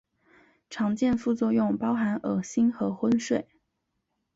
[0.67, 3.47] 常见副作用包含恶心和昏睡。